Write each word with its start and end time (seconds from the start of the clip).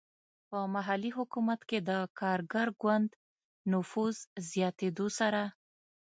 په 0.49 0.59
محلي 0.75 1.11
حکومت 1.17 1.59
کې 1.69 1.79
د 1.89 1.91
کارګر 2.19 2.67
ګوند 2.81 3.09
نفوذ 3.71 4.15
زیاتېدو 4.49 5.07
سره. 5.19 5.43